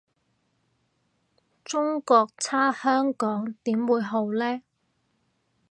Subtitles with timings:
[1.63, 4.63] 中國差香港點會好呢？